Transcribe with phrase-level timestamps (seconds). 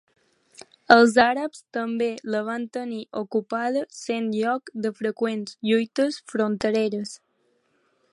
[0.93, 7.15] Els àrabs també la van tenir ocupada sent lloc de freqüents lluites frontereres.